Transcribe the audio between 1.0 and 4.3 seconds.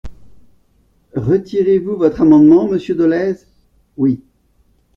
Retirez-vous votre amendement, monsieur Dolez? Oui.